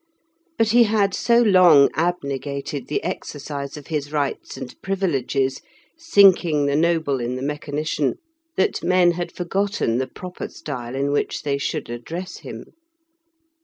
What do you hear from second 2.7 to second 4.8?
the exercise of his rights and